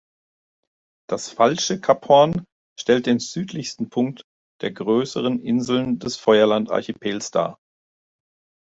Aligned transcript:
Das 1.07 1.29
Falsche 1.29 1.79
Kap 1.79 2.07
Hoorn 2.09 2.43
stellt 2.75 3.05
den 3.05 3.19
südlichsten 3.19 3.91
Punkt 3.91 4.23
der 4.61 4.71
größeren 4.71 5.39
Inseln 5.39 5.99
des 5.99 6.15
Feuerland-Archipels 6.17 7.29
dar. 7.29 7.59